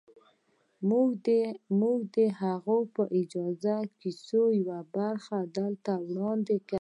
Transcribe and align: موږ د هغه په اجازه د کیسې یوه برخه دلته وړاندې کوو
موږ 1.79 1.91
د 2.15 2.17
هغه 2.41 2.77
په 2.95 3.03
اجازه 3.21 3.75
د 3.85 3.89
کیسې 4.01 4.43
یوه 4.61 4.79
برخه 4.95 5.37
دلته 5.57 5.91
وړاندې 6.09 6.55
کوو 6.61 6.69